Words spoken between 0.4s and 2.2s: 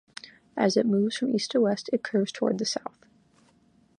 As it moves from east to west, it